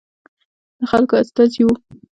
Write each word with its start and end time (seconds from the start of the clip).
د 0.79 0.81
خلکو 0.91 1.13
استازي 1.21 1.61
وو. 1.65 1.73